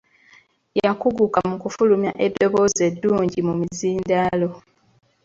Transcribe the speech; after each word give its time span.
Yakuguka 0.83 1.39
mu 1.49 1.55
kufulumya 1.63 2.11
eddoboozi 2.25 2.81
eddungi 2.89 3.39
mu 3.47 3.53
mizindaalo. 3.61 4.49